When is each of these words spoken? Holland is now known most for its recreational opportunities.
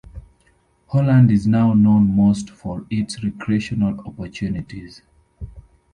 Holland 0.87 1.29
is 1.29 1.45
now 1.45 1.75
known 1.75 2.15
most 2.15 2.49
for 2.49 2.87
its 2.89 3.23
recreational 3.23 3.99
opportunities. 3.99 5.03